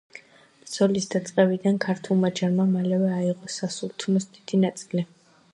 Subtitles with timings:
[0.61, 5.07] ბრძოლების დაწყებიდან ქართულმა ჯარმა მალევე აიღო სასულთნოს დიდი ნაწილი.